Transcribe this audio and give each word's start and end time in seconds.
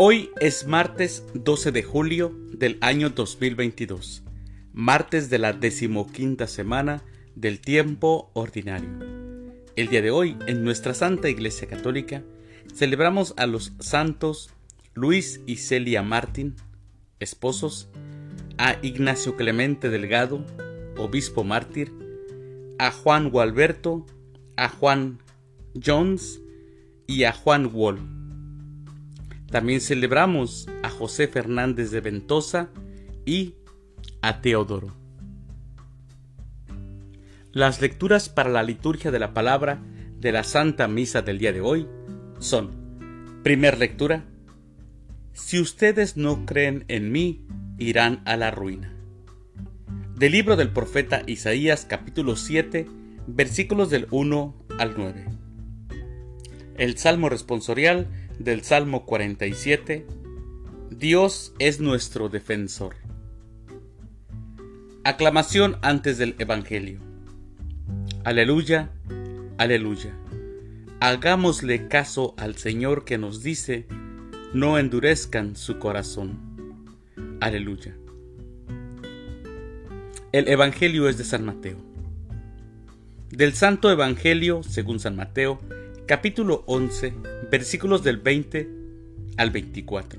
Hoy 0.00 0.30
es 0.40 0.64
martes 0.64 1.24
12 1.34 1.72
de 1.72 1.82
julio 1.82 2.32
del 2.52 2.78
año 2.82 3.10
2022, 3.10 4.22
martes 4.72 5.28
de 5.28 5.40
la 5.40 5.52
decimoquinta 5.52 6.46
semana 6.46 7.02
del 7.34 7.60
tiempo 7.60 8.30
ordinario. 8.32 8.90
El 9.74 9.88
día 9.88 10.00
de 10.00 10.12
hoy, 10.12 10.36
en 10.46 10.62
nuestra 10.62 10.94
Santa 10.94 11.28
Iglesia 11.28 11.66
Católica, 11.66 12.22
celebramos 12.72 13.34
a 13.38 13.46
los 13.46 13.72
santos 13.80 14.50
Luis 14.94 15.40
y 15.46 15.56
Celia 15.56 16.04
Martín, 16.04 16.54
esposos, 17.18 17.88
a 18.56 18.76
Ignacio 18.82 19.34
Clemente 19.34 19.90
Delgado, 19.90 20.46
obispo 20.96 21.42
mártir, 21.42 21.92
a 22.78 22.92
Juan 22.92 23.30
Gualberto, 23.30 24.06
a 24.54 24.68
Juan 24.68 25.18
Jones 25.84 26.40
y 27.08 27.24
a 27.24 27.32
Juan 27.32 27.68
Wall. 27.74 28.17
También 29.50 29.80
celebramos 29.80 30.68
a 30.82 30.90
José 30.90 31.26
Fernández 31.26 31.90
de 31.90 32.00
Ventosa 32.00 32.70
y 33.24 33.54
a 34.20 34.40
Teodoro. 34.40 34.94
Las 37.52 37.80
lecturas 37.80 38.28
para 38.28 38.50
la 38.50 38.62
liturgia 38.62 39.10
de 39.10 39.18
la 39.18 39.32
palabra 39.32 39.82
de 40.20 40.32
la 40.32 40.44
Santa 40.44 40.86
Misa 40.86 41.22
del 41.22 41.38
día 41.38 41.52
de 41.52 41.62
hoy 41.62 41.88
son, 42.38 43.40
primer 43.42 43.78
lectura, 43.78 44.24
Si 45.32 45.60
ustedes 45.60 46.16
no 46.16 46.44
creen 46.44 46.84
en 46.88 47.12
mí, 47.12 47.46
irán 47.78 48.22
a 48.24 48.36
la 48.36 48.50
ruina. 48.50 48.92
Del 50.16 50.32
libro 50.32 50.56
del 50.56 50.70
profeta 50.70 51.22
Isaías 51.26 51.86
capítulo 51.88 52.34
7, 52.34 52.86
versículos 53.28 53.88
del 53.88 54.08
1 54.10 54.66
al 54.78 54.94
9. 54.96 55.26
El 56.76 56.98
Salmo 56.98 57.28
responsorial 57.28 58.08
del 58.38 58.62
Salmo 58.62 59.04
47. 59.04 60.06
Dios 60.90 61.54
es 61.58 61.80
nuestro 61.80 62.28
defensor. 62.28 62.94
Aclamación 65.04 65.76
antes 65.82 66.18
del 66.18 66.34
Evangelio. 66.38 67.00
Aleluya, 68.24 68.90
aleluya. 69.56 70.14
Hagámosle 71.00 71.88
caso 71.88 72.34
al 72.36 72.56
Señor 72.56 73.04
que 73.04 73.18
nos 73.18 73.42
dice, 73.42 73.86
no 74.52 74.78
endurezcan 74.78 75.56
su 75.56 75.78
corazón. 75.78 76.38
Aleluya. 77.40 77.96
El 80.32 80.48
Evangelio 80.48 81.08
es 81.08 81.16
de 81.16 81.24
San 81.24 81.44
Mateo. 81.44 81.78
Del 83.30 83.54
Santo 83.54 83.90
Evangelio, 83.90 84.62
según 84.62 85.00
San 85.00 85.16
Mateo, 85.16 85.60
capítulo 86.08 86.64
11, 86.66 87.12
versículos 87.50 88.02
del 88.02 88.16
20 88.16 88.66
al 89.36 89.50
24. 89.50 90.18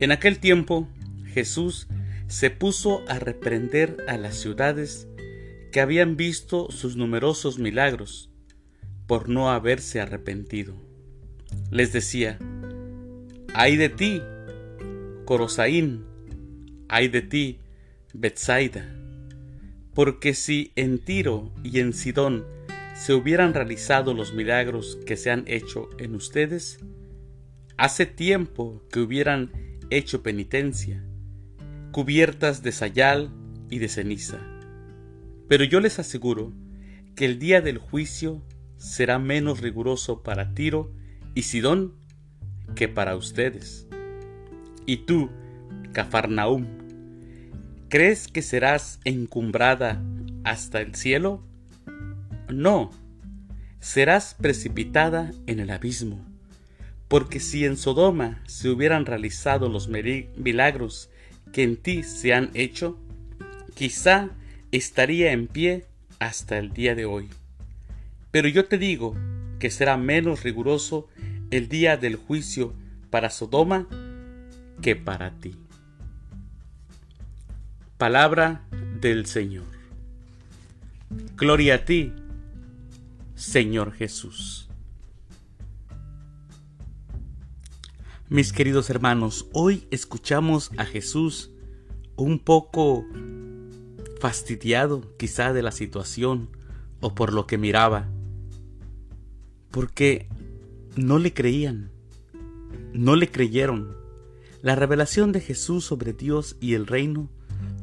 En 0.00 0.10
aquel 0.10 0.40
tiempo, 0.40 0.88
Jesús 1.32 1.86
se 2.26 2.50
puso 2.50 3.04
a 3.06 3.20
reprender 3.20 3.96
a 4.08 4.16
las 4.16 4.34
ciudades 4.34 5.06
que 5.70 5.80
habían 5.80 6.16
visto 6.16 6.72
sus 6.72 6.96
numerosos 6.96 7.60
milagros 7.60 8.28
por 9.06 9.28
no 9.28 9.52
haberse 9.52 10.00
arrepentido. 10.00 10.74
Les 11.70 11.92
decía, 11.92 12.40
ay 13.54 13.76
de 13.76 13.88
ti, 13.88 14.20
Corosaín, 15.24 16.04
ay 16.88 17.06
de 17.06 17.22
ti, 17.22 17.60
Betsaida, 18.14 18.92
porque 19.94 20.34
si 20.34 20.72
en 20.74 20.98
Tiro 20.98 21.52
y 21.62 21.78
en 21.78 21.92
Sidón 21.92 22.44
se 23.00 23.14
hubieran 23.14 23.54
realizado 23.54 24.12
los 24.12 24.34
milagros 24.34 24.98
que 25.06 25.16
se 25.16 25.30
han 25.30 25.44
hecho 25.46 25.88
en 25.96 26.14
ustedes, 26.14 26.80
hace 27.78 28.04
tiempo 28.04 28.82
que 28.92 29.00
hubieran 29.00 29.50
hecho 29.88 30.22
penitencia, 30.22 31.02
cubiertas 31.92 32.62
de 32.62 32.72
sayal 32.72 33.32
y 33.70 33.78
de 33.78 33.88
ceniza. 33.88 34.38
Pero 35.48 35.64
yo 35.64 35.80
les 35.80 35.98
aseguro 35.98 36.52
que 37.16 37.24
el 37.24 37.38
día 37.38 37.62
del 37.62 37.78
juicio 37.78 38.42
será 38.76 39.18
menos 39.18 39.62
riguroso 39.62 40.22
para 40.22 40.52
Tiro 40.52 40.92
y 41.34 41.44
Sidón 41.44 41.94
que 42.74 42.86
para 42.86 43.16
ustedes. 43.16 43.88
Y 44.84 45.06
tú, 45.06 45.30
Cafarnaum, 45.92 46.66
¿crees 47.88 48.28
que 48.28 48.42
serás 48.42 49.00
encumbrada 49.04 50.04
hasta 50.44 50.82
el 50.82 50.94
cielo? 50.94 51.49
No, 52.52 52.90
serás 53.80 54.34
precipitada 54.34 55.32
en 55.46 55.60
el 55.60 55.70
abismo, 55.70 56.24
porque 57.08 57.40
si 57.40 57.64
en 57.64 57.76
Sodoma 57.76 58.42
se 58.46 58.68
hubieran 58.68 59.06
realizado 59.06 59.68
los 59.68 59.88
milagros 59.88 61.10
que 61.52 61.62
en 61.62 61.76
ti 61.76 62.02
se 62.02 62.34
han 62.34 62.50
hecho, 62.54 62.98
quizá 63.74 64.30
estaría 64.72 65.32
en 65.32 65.46
pie 65.46 65.86
hasta 66.18 66.58
el 66.58 66.72
día 66.72 66.94
de 66.94 67.04
hoy. 67.04 67.28
Pero 68.30 68.48
yo 68.48 68.66
te 68.66 68.78
digo 68.78 69.16
que 69.58 69.70
será 69.70 69.96
menos 69.96 70.42
riguroso 70.42 71.08
el 71.50 71.68
día 71.68 71.96
del 71.96 72.16
juicio 72.16 72.74
para 73.10 73.30
Sodoma 73.30 73.88
que 74.80 74.96
para 74.96 75.32
ti. 75.32 75.56
Palabra 77.98 78.62
del 79.00 79.26
Señor. 79.26 79.66
Gloria 81.36 81.74
a 81.74 81.84
ti, 81.84 82.12
Señor 83.40 83.92
Jesús. 83.92 84.68
Mis 88.28 88.52
queridos 88.52 88.90
hermanos, 88.90 89.48
hoy 89.54 89.88
escuchamos 89.90 90.70
a 90.76 90.84
Jesús 90.84 91.50
un 92.16 92.38
poco 92.38 93.06
fastidiado 94.20 95.16
quizá 95.16 95.54
de 95.54 95.62
la 95.62 95.72
situación 95.72 96.50
o 97.00 97.14
por 97.14 97.32
lo 97.32 97.46
que 97.46 97.56
miraba, 97.56 98.10
porque 99.70 100.28
no 100.96 101.18
le 101.18 101.32
creían, 101.32 101.92
no 102.92 103.16
le 103.16 103.30
creyeron. 103.30 103.96
La 104.60 104.74
revelación 104.74 105.32
de 105.32 105.40
Jesús 105.40 105.86
sobre 105.86 106.12
Dios 106.12 106.58
y 106.60 106.74
el 106.74 106.86
reino 106.86 107.30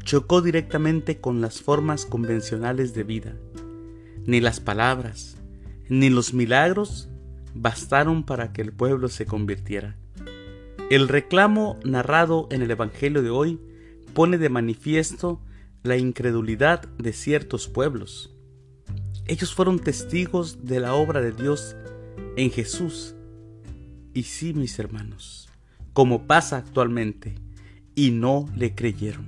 chocó 0.04 0.44
directamente 0.44 1.20
con 1.20 1.42
las 1.42 1.62
formas 1.64 2.06
convencionales 2.06 2.94
de 2.94 3.04
vida. 3.04 3.36
Ni 4.24 4.40
las 4.40 4.60
palabras, 4.60 5.38
ni 5.90 6.10
los 6.10 6.34
milagros 6.34 7.10
bastaron 7.54 8.24
para 8.24 8.54
que 8.54 8.62
el 8.62 8.72
pueblo 8.72 9.10
se 9.10 9.26
convirtiera. 9.26 9.98
El 10.90 11.08
reclamo 11.08 11.80
narrado 11.84 12.48
en 12.52 12.62
el 12.62 12.72
Evangelio 12.72 13.22
de 13.22 13.30
hoy 13.30 13.60
pone 14.14 14.38
de 14.38 14.50
manifiesto 14.50 15.42
la 15.84 15.98
incredulidad 15.98 16.88
de 16.98 17.14
ciertos 17.14 17.68
pueblos. 17.68 18.34
Ellos 19.26 19.54
fueron 19.54 19.80
testigos 19.80 20.66
de 20.66 20.80
la 20.80 20.94
obra 20.94 21.22
de 21.22 21.34
Dios 21.34 21.76
en 22.38 22.52
Jesús. 22.52 23.16
Y 24.14 24.24
sí, 24.24 24.54
mis 24.54 24.80
hermanos, 24.80 25.50
como 25.94 26.26
pasa 26.26 26.58
actualmente, 26.58 27.36
y 27.94 28.12
no 28.12 28.48
le 28.56 28.74
creyeron. 28.76 29.26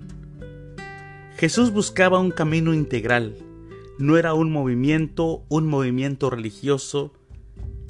Jesús 1.37 1.71
buscaba 1.71 2.19
un 2.19 2.31
camino 2.31 2.73
integral, 2.73 3.35
no 3.99 4.17
era 4.17 4.33
un 4.33 4.49
movimiento, 4.49 5.43
un 5.49 5.67
movimiento 5.67 6.29
religioso, 6.29 7.11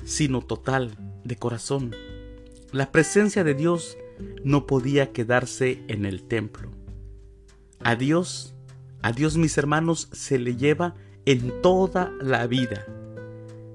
sino 0.03 0.41
total, 0.41 0.97
de 1.23 1.35
corazón. 1.35 1.95
La 2.71 2.91
presencia 2.91 3.43
de 3.43 3.53
Dios 3.53 3.95
no 4.43 4.65
podía 4.65 5.11
quedarse 5.11 5.83
en 5.87 6.05
el 6.05 6.23
templo. 6.23 6.71
A 7.83 7.95
Dios, 7.95 8.55
a 9.03 9.11
Dios 9.11 9.37
mis 9.37 9.55
hermanos, 9.59 10.09
se 10.11 10.39
le 10.39 10.55
lleva 10.55 10.95
en 11.25 11.61
toda 11.61 12.11
la 12.19 12.47
vida, 12.47 12.87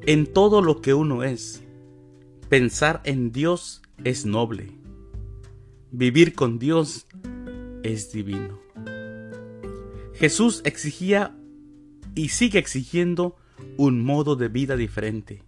en 0.03 0.27
todo 0.27 0.61
lo 0.61 0.81
que 0.81 0.93
uno 0.93 1.23
es. 1.23 1.63
Pensar 2.49 3.01
en 3.05 3.31
Dios 3.31 3.81
es 4.03 4.27
noble. 4.27 4.73
Vivir 5.93 6.35
con 6.35 6.59
Dios 6.59 7.07
es 7.85 8.11
divino. 8.11 8.59
Jesús 10.15 10.63
exigía 10.65 11.37
y 12.15 12.29
sigue 12.29 12.59
exigiendo 12.59 13.37
un 13.77 14.05
modo 14.05 14.37
de 14.37 14.49
vida 14.49 14.77
diferente 14.77 15.43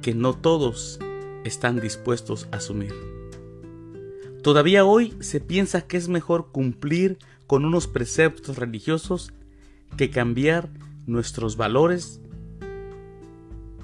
que 0.00 0.14
no 0.14 0.34
todos 0.34 0.98
están 1.44 1.80
dispuestos 1.80 2.48
a 2.52 2.56
asumir. 2.56 2.92
Todavía 4.42 4.84
hoy 4.84 5.14
se 5.20 5.40
piensa 5.40 5.82
que 5.82 5.96
es 5.96 6.08
mejor 6.08 6.50
cumplir 6.50 7.18
con 7.46 7.64
unos 7.64 7.86
preceptos 7.86 8.58
religiosos 8.58 9.32
que 9.96 10.10
cambiar 10.10 10.68
nuestros 11.06 11.56
valores, 11.56 12.20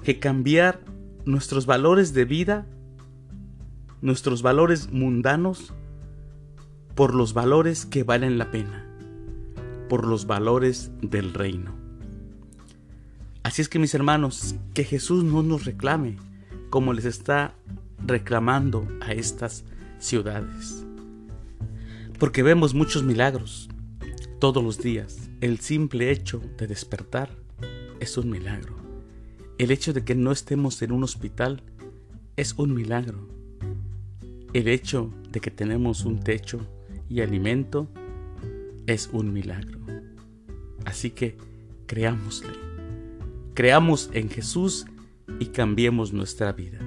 que 0.03 0.19
cambiar 0.19 0.81
nuestros 1.25 1.65
valores 1.65 2.13
de 2.13 2.25
vida 2.25 2.65
nuestros 4.01 4.41
valores 4.41 4.91
mundanos 4.91 5.73
por 6.95 7.15
los 7.15 7.33
valores 7.33 7.85
que 7.85 8.03
valen 8.03 8.37
la 8.37 8.51
pena, 8.51 8.88
por 9.89 10.07
los 10.07 10.25
valores 10.27 10.91
del 11.01 11.33
reino. 11.33 11.75
Así 13.43 13.61
es 13.61 13.67
que 13.67 13.79
mis 13.79 13.93
hermanos, 13.93 14.55
que 14.73 14.83
Jesús 14.83 15.23
no 15.23 15.43
nos 15.43 15.65
reclame 15.65 16.17
como 16.69 16.93
les 16.93 17.05
está 17.05 17.55
reclamando 18.05 18.87
a 19.01 19.11
estas 19.11 19.65
ciudades. 19.97 20.85
Porque 22.19 22.43
vemos 22.43 22.73
muchos 22.73 23.03
milagros 23.03 23.69
todos 24.39 24.63
los 24.63 24.77
días. 24.79 25.29
El 25.41 25.59
simple 25.59 26.11
hecho 26.11 26.41
de 26.57 26.67
despertar 26.67 27.29
es 27.99 28.17
un 28.17 28.29
milagro. 28.29 28.75
El 29.57 29.71
hecho 29.71 29.93
de 29.93 30.03
que 30.03 30.15
no 30.15 30.31
estemos 30.31 30.81
en 30.81 30.91
un 30.91 31.03
hospital 31.03 31.63
es 32.35 32.53
un 32.57 32.73
milagro. 32.73 33.27
El 34.53 34.67
hecho 34.67 35.11
de 35.31 35.39
que 35.39 35.51
tenemos 35.51 36.05
un 36.05 36.19
techo 36.19 36.59
y 37.09 37.21
alimento 37.21 37.89
es 38.85 39.09
un 39.11 39.33
milagro. 39.33 39.78
Así 40.89 41.11
que 41.11 41.37
creámosle. 41.85 42.49
Creamos 43.53 44.09
en 44.13 44.27
Jesús 44.27 44.87
y 45.39 45.45
cambiemos 45.47 46.13
nuestra 46.13 46.51
vida. 46.51 46.79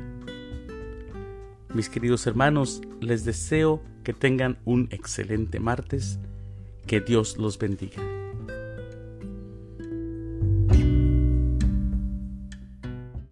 Mis 1.72 1.88
queridos 1.88 2.26
hermanos, 2.26 2.82
les 3.00 3.24
deseo 3.24 3.80
que 4.02 4.12
tengan 4.12 4.58
un 4.64 4.88
excelente 4.90 5.60
martes. 5.60 6.18
Que 6.84 7.00
Dios 7.00 7.38
los 7.38 7.58
bendiga. 7.58 8.02